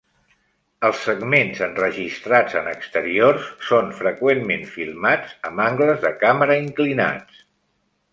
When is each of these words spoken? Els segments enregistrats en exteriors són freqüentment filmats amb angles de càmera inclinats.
Els 0.87 1.01
segments 1.07 1.59
enregistrats 1.65 2.55
en 2.61 2.69
exteriors 2.71 3.49
són 3.73 3.91
freqüentment 3.99 4.65
filmats 4.77 5.37
amb 5.51 5.63
angles 5.67 6.01
de 6.07 6.13
càmera 6.25 6.57
inclinats. 6.63 7.45